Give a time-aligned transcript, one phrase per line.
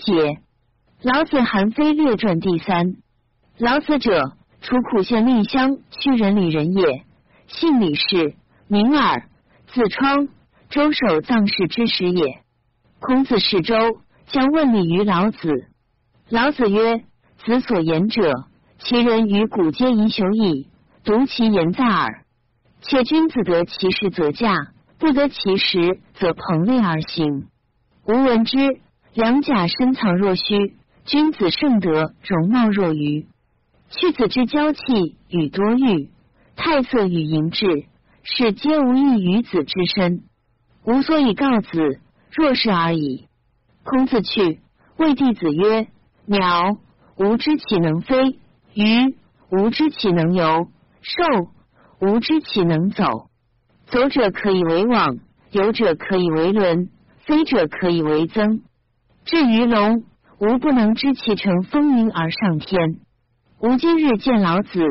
[0.00, 0.40] 解，
[1.02, 2.96] 老子韩非列传第三。
[3.58, 7.04] 老子者，楚苦县厉乡曲人里人也，
[7.46, 8.34] 姓李氏，
[8.66, 9.28] 名耳，
[9.68, 10.28] 字窗，
[10.70, 12.40] 周守藏室之始也。
[12.98, 13.74] 孔子是周，
[14.28, 15.66] 将问礼于老子。
[16.28, 17.04] 老子曰
[17.44, 18.32] ：“子所言者，
[18.78, 20.68] 其人于古皆宜朽矣，
[21.04, 22.24] 独其言在耳。
[22.82, 24.54] 且君子得其时则驾，
[24.98, 27.48] 不得其时则朋类而行。
[28.06, 28.56] 吾闻之，
[29.14, 30.74] 良甲深藏若虚，
[31.04, 33.26] 君子盛德容貌若愚。”
[33.90, 36.10] 去子之娇气与多欲，
[36.54, 37.86] 太色与淫志，
[38.22, 40.22] 是皆无益于子之身。
[40.84, 42.00] 吾所以告子，
[42.30, 43.26] 若是而已。
[43.82, 44.60] 孔子去，
[44.96, 45.88] 谓弟子曰
[46.26, 46.78] ：“鸟，
[47.16, 48.36] 吾知其能飞；
[48.74, 49.16] 鱼，
[49.50, 50.68] 吾知其能游；
[51.02, 51.50] 兽，
[51.98, 53.28] 吾知其能走。
[53.86, 55.18] 走者可以为网，
[55.50, 56.90] 游者可以为轮，
[57.26, 58.62] 飞者可以为曾。
[59.30, 60.02] 至于龙，
[60.40, 62.96] 吾不能知其乘风云而上天。”
[63.62, 64.84] 吾今日见老子，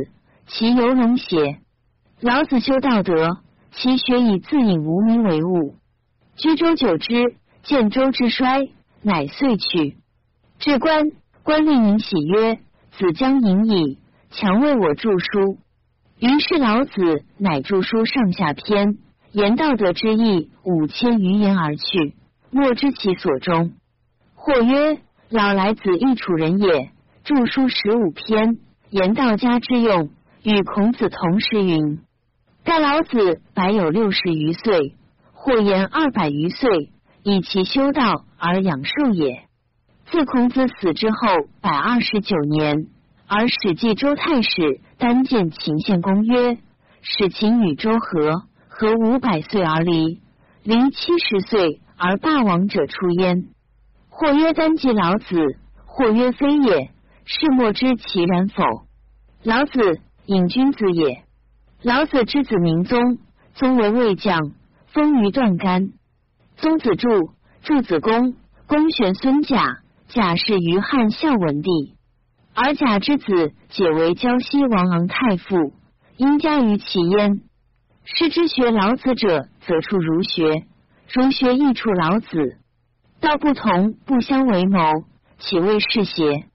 [0.48, 1.58] 其犹能邪？
[2.22, 3.40] 老子修道德，
[3.72, 5.76] 其学以自隐无名为物。
[6.38, 8.70] 居周久之，见周之衰，
[9.02, 9.98] 乃遂去。
[10.60, 11.12] 至官，
[11.44, 12.60] 官令尹喜曰
[12.98, 13.98] ：“子将隐矣，
[14.30, 15.58] 强为我著书。”
[16.18, 19.00] 于是老子乃著书上下篇，
[19.34, 22.16] 言道德之意五千余言而去，
[22.52, 23.74] 莫知其所终。
[24.42, 24.98] 或曰
[25.30, 26.92] ：“老来子亦楚人也。”
[27.26, 28.58] 著书十五篇，
[28.90, 30.10] 言道家之用，
[30.44, 32.00] 与孔子同时云。
[32.64, 34.96] 盖老子百有六十余岁，
[35.34, 36.90] 或言二百余岁，
[37.22, 39.44] 以其修道而养寿也。
[40.10, 41.18] 自孔子死之后
[41.62, 42.88] 百二十九年，
[43.28, 46.58] 而史记周太史单见秦献公曰：
[47.02, 50.22] 使秦与周和，和五百岁而离，
[50.64, 53.50] 离七十岁而霸王者出焉。
[54.20, 55.38] 或曰单记老子，
[55.86, 56.92] 或曰非也。
[57.24, 58.64] 是莫知其然否？
[59.44, 61.24] 老子隐君子也。
[61.84, 63.20] 老子之子名宗，
[63.54, 64.52] 宗为魏将，
[64.88, 65.92] 封于段干。
[66.58, 67.30] 宗子柱，
[67.62, 68.36] 柱子公，
[68.68, 69.78] 公玄孙贾，
[70.10, 71.96] 贾氏于汉孝文帝。
[72.54, 75.72] 而贾之子解为胶西王昂太傅，
[76.18, 77.40] 因家于其焉。
[78.04, 80.66] 师之学老子者，则处儒学；
[81.08, 82.58] 儒学亦处老子。
[83.22, 84.80] 道不同，不相为谋，
[85.38, 86.46] 岂谓是邪？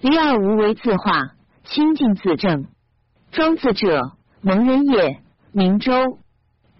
[0.00, 1.32] 离而无为自化，
[1.64, 2.66] 清净自正。
[3.32, 5.20] 庄子者，蒙人也，
[5.52, 5.92] 名周。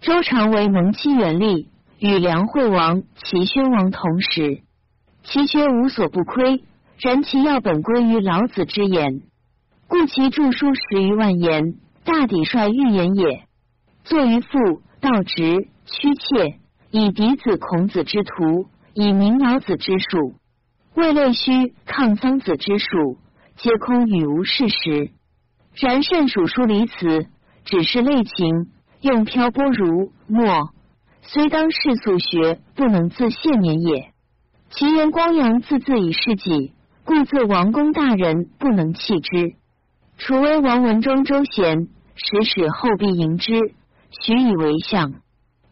[0.01, 1.69] 周常为蒙期元历，
[1.99, 4.61] 与梁惠王、齐宣王同时，
[5.23, 6.63] 其学无所不窥。
[6.97, 9.21] 然其要本归于老子之言，
[9.89, 11.75] 故其著书十余万言，
[12.05, 13.43] 大抵率预言也。
[14.05, 16.59] 作于父道直、屈切，
[16.91, 20.35] 以嫡子孔子之徒，以明老子之术。
[20.95, 23.17] 未类虚抗桑子之术，
[23.57, 25.11] 皆空与无事实。
[25.75, 27.27] 然善属书离辞，
[27.65, 30.69] 只是类情，用漂泊如墨，
[31.23, 34.13] 虽当世俗学，不能自谢免也。
[34.69, 36.71] 其言光阳自自以事己，
[37.03, 39.55] 故自王公大人不能弃之。
[40.17, 43.51] 楚威王文庄周贤，使使后必迎之，
[44.21, 45.15] 许以为相。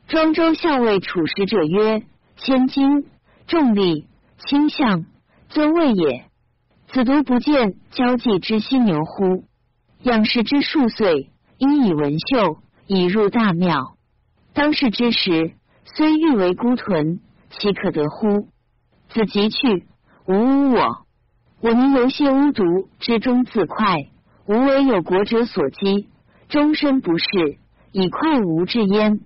[0.10, 2.04] 庄周校尉处使者曰：
[2.36, 3.06] 千金
[3.48, 4.08] 重利
[4.48, 5.06] 倾向。
[5.50, 6.26] 尊位也，
[6.88, 9.44] 子独不见交际之犀牛乎？
[10.02, 13.96] 仰视之数岁，因以文秀，以入大庙。
[14.54, 15.54] 当世之时，
[15.86, 17.20] 虽欲为孤豚，
[17.52, 18.48] 岂可得乎？
[19.10, 19.86] 子即去，
[20.26, 21.06] 吾吾我。
[21.62, 22.64] 我宁游谢巫毒
[23.00, 24.10] 之中自快，
[24.48, 26.08] 无为有国者所讥，
[26.50, 27.60] 终身不仕，
[27.92, 29.20] 以快无至焉。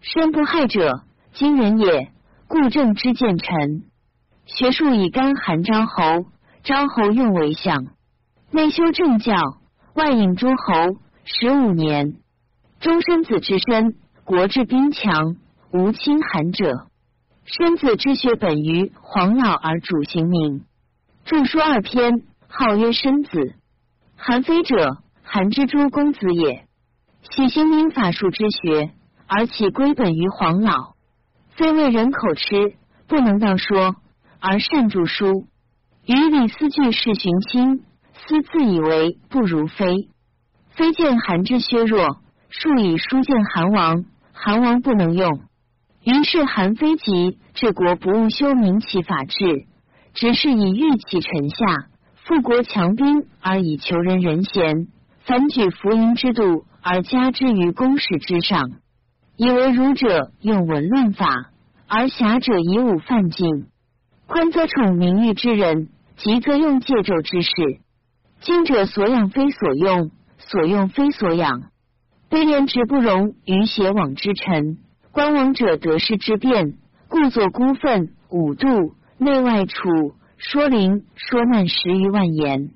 [0.00, 2.10] 身不害者，今人也。
[2.50, 3.84] 故正之见臣。
[4.44, 6.26] 学术以干寒昭侯，
[6.64, 7.86] 昭侯用为相，
[8.50, 9.36] 内修政教，
[9.94, 10.98] 外引诸侯。
[11.22, 12.16] 十五年，
[12.80, 13.94] 终身子之身，
[14.24, 15.36] 国治兵强，
[15.70, 16.88] 无亲寒者。
[17.44, 20.64] 身子之学本于黄老而主行名，
[21.24, 23.54] 著书二篇，号曰申子。
[24.16, 26.66] 韩非者，韩之诸公子也。
[27.30, 28.90] 喜行民法术之学，
[29.28, 30.94] 而其归本于黄老，
[31.60, 32.72] 非为人口吃，
[33.06, 33.96] 不能道说。
[34.38, 35.44] 而善著书，
[36.06, 37.84] 与李斯据事寻亲，
[38.14, 40.08] 斯自以为不如非。
[40.70, 42.16] 非见韩之削弱，
[42.48, 45.40] 数以书见韩王，韩王不能用。
[46.02, 49.66] 于是韩非急，治国不务修明其法治，
[50.14, 51.88] 只是以御其臣下，
[52.24, 54.88] 富国强兵而以求人人贤，
[55.26, 58.62] 反举福音之度而加之于公事之上，
[59.36, 61.49] 以为儒者用文论法，
[61.92, 63.66] 而侠者以武犯禁。
[64.28, 67.50] 宽则宠名誉之人，急则用借胄之事。
[68.42, 71.64] 今者所养非所用，所用非所养。
[72.30, 74.78] 卑廉直不容于邪往之臣，
[75.10, 76.74] 观往者得失之变，
[77.08, 82.70] 故作孤愤五度，内外处说灵说难十余万言。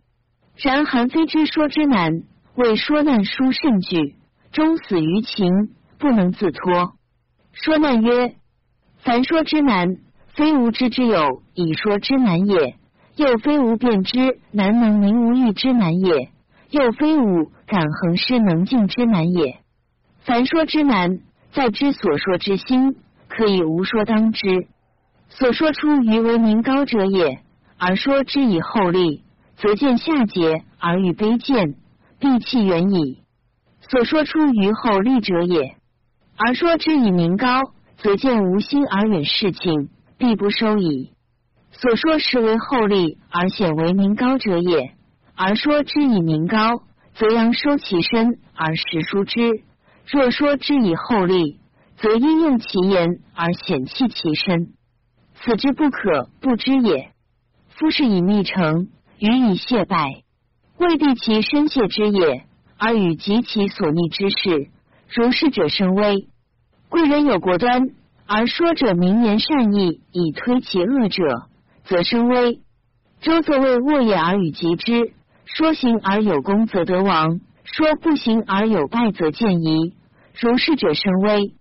[0.57, 2.25] 然韩非之说之难，
[2.57, 4.17] 为说难书甚惧，
[4.51, 5.49] 终死于情，
[6.01, 6.95] 不能自脱。
[7.53, 8.35] 说难曰：
[9.05, 9.99] 凡说之难，
[10.35, 12.77] 非无知之有以说之难也；
[13.17, 16.31] 又非无辩之难能明无欲之难也；
[16.71, 19.59] 又非无敢恒施能静之难也。
[20.21, 21.21] 凡说之难，
[21.53, 22.97] 在之所说之心，
[23.29, 24.69] 可以无说当之。
[25.29, 27.41] 所说出于为名高者也，
[27.77, 29.23] 而说之以厚利。
[29.57, 31.77] 则见下节而与卑贱，
[32.19, 33.21] 必弃远矣。
[33.89, 35.77] 所说出于厚利者也，
[36.37, 37.63] 而说之以名高，
[37.99, 39.89] 则见无心而远事情，
[40.19, 41.13] 必不收矣。
[41.73, 44.93] 所说实为厚利而显为名高者也，
[45.35, 46.83] 而说之以名高，
[47.15, 49.63] 则扬收其身而实疏之；
[50.07, 51.59] 若说之以厚利，
[51.97, 54.69] 则因用其言而显弃其身。
[55.35, 57.11] 此之不可不知也。
[57.69, 58.89] 夫是以密成。
[59.21, 60.23] 予以谢拜，
[60.77, 62.45] 未必其身谢之也，
[62.77, 64.71] 而与及其所逆之事。
[65.09, 66.29] 如是者甚微。
[66.95, 67.91] 贵人有国端，
[68.25, 71.49] 而说者明言善意，以推其恶者，
[71.87, 72.61] 则生威。
[73.21, 75.13] 周则为卧也而与及之，
[75.45, 79.95] 说行而有功，则得王；说不行而有败，则见疑。
[80.41, 81.55] 如是者生威。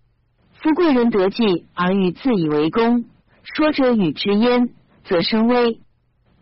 [0.61, 3.05] 夫贵人得计而与自以为功，
[3.41, 4.69] 说者与之焉，
[5.03, 5.79] 则生威。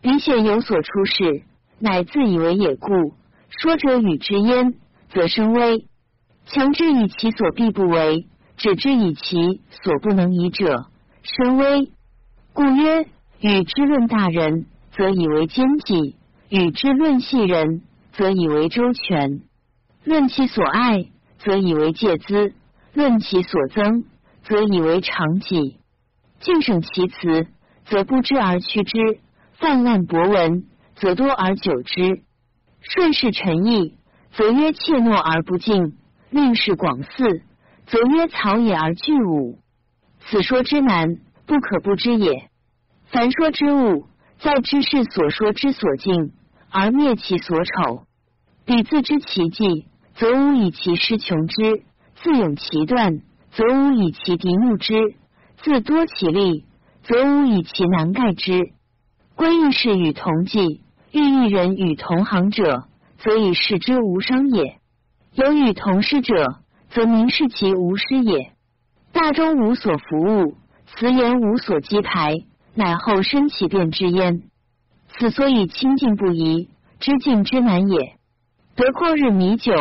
[0.02, 1.44] 彼显有所出世，
[1.80, 2.92] 乃自以为也故。
[3.48, 4.74] 说者与之焉，
[5.14, 5.86] 则生威。
[6.46, 8.28] 强之以其所必不为，
[8.62, 10.86] 止之以其所不能移者，
[11.24, 11.92] 生危。
[12.54, 13.08] 故曰：
[13.40, 16.16] 与之论大人，则以为奸计；
[16.48, 17.82] 与之论细人，
[18.12, 19.42] 则以为周全；
[20.04, 21.08] 论其所爱，
[21.40, 22.54] 则以为戒资；
[22.94, 24.04] 论其所增，
[24.44, 25.80] 则以为长己。
[26.40, 27.48] 敬省其辞，
[27.86, 29.00] 则不知而屈之。
[29.54, 30.66] 泛滥博闻，
[30.98, 32.22] 则多而久之；
[32.80, 33.96] 顺势陈意，
[34.34, 35.96] 则曰怯懦而不敬；
[36.30, 37.42] 令事广肆，
[37.92, 39.60] 则曰草野而具武。
[40.22, 42.50] 此说之难，不可不知也。
[43.08, 44.08] 凡说之物，
[44.40, 46.32] 在知事所说之所敬，
[46.70, 48.06] 而灭其所丑。
[48.64, 51.84] 彼自知其迹，则无以其师穷之；
[52.16, 53.20] 自勇其断，
[53.52, 54.96] 则无以其敌怒之；
[55.58, 56.64] 自多其利，
[57.04, 58.72] 则无以其难盖之。
[59.36, 62.86] 归义事与同济，欲一人与同行者，
[63.18, 64.78] 则以视之无伤也；
[65.34, 66.61] 有与同师者，
[66.94, 68.52] 则明视其无失也。
[69.12, 70.56] 大中无所服务，
[70.88, 72.36] 辞言无所击排，
[72.76, 74.44] 乃后生其变之焉。
[75.10, 78.16] 此所以清净不移，知敬之难也。
[78.76, 79.74] 得旷日弥久，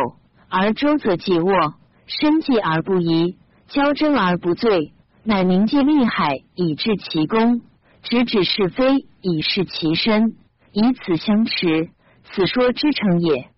[0.49, 1.75] 而周则既卧，
[2.07, 3.37] 生计而不移，
[3.69, 4.93] 交争而不醉，
[5.23, 7.61] 乃明记利害，以治其功。
[8.03, 10.35] 直指是非，以示其身，
[10.73, 11.91] 以此相持，
[12.25, 13.49] 此说之成也。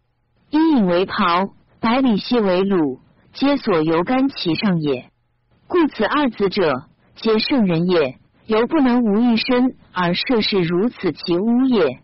[0.51, 2.99] 因引为袍，百里奚为虏，
[3.33, 5.11] 皆所由干其上也。
[5.67, 6.85] 故此二子者，
[7.17, 8.19] 皆圣人也。
[8.45, 12.01] 犹不能无一身而涉世如此，其污也，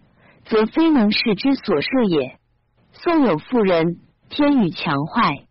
[0.47, 2.39] 则非能事之所设也。
[2.93, 3.99] 宋有妇人，
[4.31, 5.45] 天与强坏，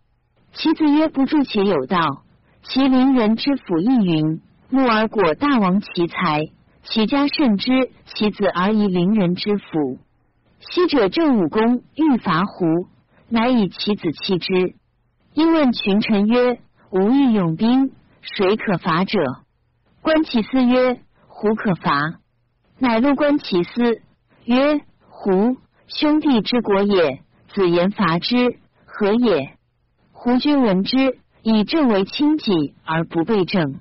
[0.54, 2.24] 其子曰不助，且有道。
[2.64, 6.42] 其邻人之府亦云：木而果大王其才。
[6.84, 10.00] 其家甚之，其子而以邻人之福。
[10.60, 12.66] 昔者郑武公欲伐胡，
[13.30, 14.76] 乃以其子弃之。
[15.38, 17.92] 因问群臣曰：“吾欲用兵，
[18.22, 19.20] 谁可伐者？”
[20.02, 22.16] 观其思曰：“胡可伐。”
[22.80, 24.02] 乃录观其思
[24.46, 29.56] 曰：“胡兄弟之国也，子言伐之，何也？”
[30.12, 33.80] 胡君闻之，以郑为轻己而不备政。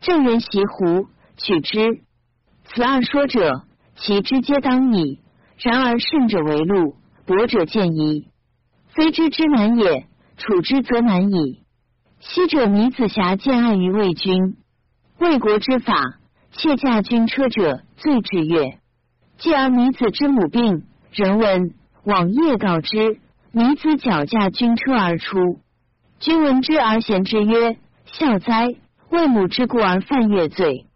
[0.00, 2.00] 正人袭胡，取之。
[2.64, 3.62] 此二说者，
[3.94, 5.20] 其之皆当矣。
[5.58, 8.26] 然而胜者为禄，薄者见矣。
[8.88, 10.08] 非知之难也，
[10.38, 11.62] 处之则难矣。
[12.20, 14.56] 昔者弥子瑕见爱于魏君，
[15.18, 16.18] 魏国之法，
[16.52, 18.78] 妾驾军车者最至悦。
[19.36, 23.20] 继而弥子之母病，人闻，往夜告之。
[23.50, 25.60] 弥子脚驾军车而出，
[26.20, 28.68] 君闻之而贤之曰：“孝哉！
[29.10, 30.86] 为母之故而犯越罪。”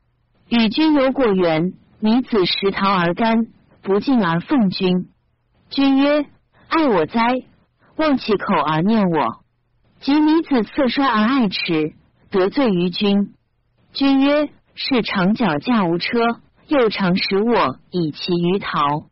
[0.49, 3.47] 与君有果园，弥子食桃而甘，
[3.83, 5.09] 不敬而奉君。
[5.71, 6.27] 君曰
[6.69, 7.43] ：“爱我哉！
[7.97, 9.43] 忘其口而念我。”
[10.01, 11.95] 及女子色衰而爱弛，
[12.29, 13.35] 得罪于君。
[13.93, 19.07] 君曰：“是长脚驾无车，又常使我以其于陶。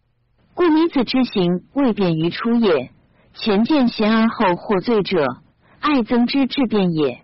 [0.54, 2.90] 故女子之行未便于出也。
[3.34, 5.26] 前见贤而后获罪者，
[5.78, 7.22] 爱增之至变也。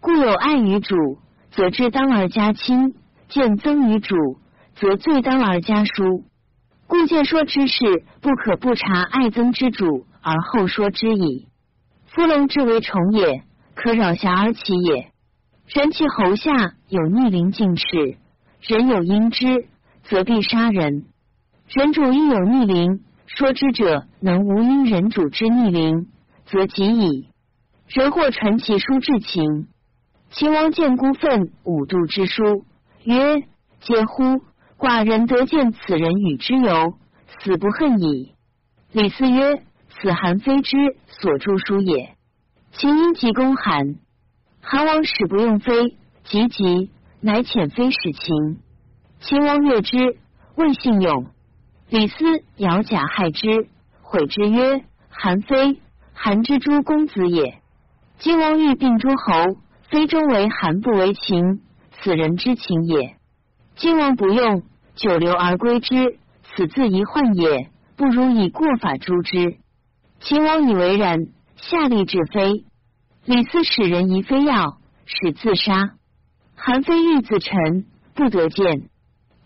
[0.00, 0.94] 故有爱于主，
[1.50, 2.92] 则知当而加亲；
[3.30, 4.14] 见增于主，
[4.76, 6.24] 则罪当而加疏。
[6.86, 11.48] 故见说之事，不可不察爱增之主而后说之矣。
[12.06, 13.42] 夫龙之为虫也，
[13.74, 15.12] 可扰瑕而起也。
[15.66, 18.16] 人其喉下有逆鳞进齿，
[18.60, 19.66] 人有因之，
[20.04, 21.04] 则必杀人。
[21.68, 26.08] 人主亦有逆鳞，说之者能无因人主之逆鳞，
[26.46, 27.28] 则吉矣。
[27.88, 29.68] 人或传其书至秦，
[30.30, 32.64] 秦王见孤愤五度之书，
[33.04, 33.42] 曰
[33.80, 34.42] ：“嗟乎！
[34.78, 36.94] 寡人得见此人与之游，
[37.26, 38.34] 死不恨矣。”
[38.92, 39.62] 李斯曰
[40.00, 40.76] ：“此韩非之
[41.06, 42.14] 所著书也。”
[42.72, 43.96] 秦因急攻韩。
[44.60, 46.90] 韩王使不用飞，急急，
[47.20, 48.60] 乃遣飞使秦。
[49.20, 50.18] 秦王悦之，
[50.54, 51.26] 谓信勇。
[51.88, 52.16] 李斯
[52.56, 53.66] 摇甲害之，
[54.02, 55.80] 悔之曰：“韩非，
[56.12, 57.60] 韩之诸公子也。
[58.18, 59.56] 今王欲并诸侯，
[59.90, 61.62] 非终为韩不为秦，
[61.92, 63.16] 此人之情也。
[63.76, 64.62] 今王不用，
[64.94, 67.70] 久留而归之，此自遗患也。
[67.96, 69.56] 不如以过法诛之。”
[70.20, 72.64] 秦王以为然，下令治非。
[73.24, 75.90] 李斯使人疑非要，使自杀。
[76.56, 78.88] 韩非欲自沉，不得见。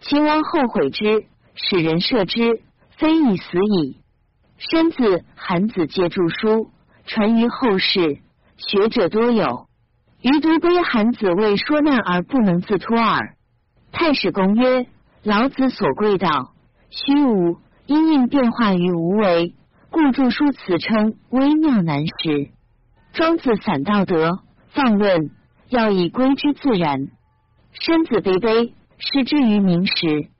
[0.00, 2.62] 秦王后悔之，使人射之，
[2.96, 3.98] 非已死矣。
[4.56, 6.70] 身子韩子借著书，
[7.04, 8.18] 传于后世，
[8.56, 9.66] 学者多有。
[10.22, 13.34] 余独归韩子为说难而不能自脱耳。
[13.92, 14.86] 太史公曰：
[15.22, 16.52] 老子所贵道，
[16.90, 19.54] 虚无，因应变化于无为，
[19.92, 22.48] 故著书此称微妙难识。
[23.12, 24.38] 庄子散道德，
[24.70, 25.30] 放论
[25.68, 27.08] 要以归之自然。
[27.72, 30.30] 身子卑卑，失之于名时。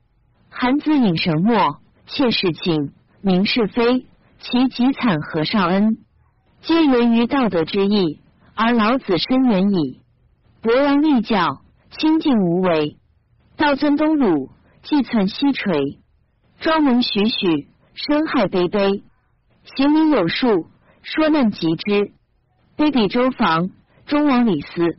[0.49, 4.07] 韩子引绳墨，切事情，明是非，
[4.39, 5.99] 其极惨何少恩，
[6.63, 8.21] 皆源于道德之意。
[8.55, 10.01] 而老子深远矣。
[10.63, 12.97] 伯阳立教，清净无为。
[13.59, 14.49] 道尊东鲁，
[14.83, 16.01] 既存西垂。
[16.59, 19.03] 庄能许许，生害卑卑。
[19.65, 20.67] 行名有数，
[21.03, 22.13] 说难即之。
[22.77, 23.71] 卑鄙周防，
[24.07, 24.99] 中王李斯。